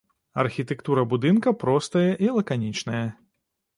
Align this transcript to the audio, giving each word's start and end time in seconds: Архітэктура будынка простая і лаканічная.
Архітэктура 0.43 1.03
будынка 1.11 1.53
простая 1.65 2.09
і 2.25 2.33
лаканічная. 2.39 3.07